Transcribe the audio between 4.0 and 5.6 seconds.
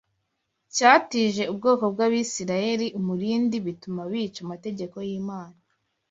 bica amategeko y’Imana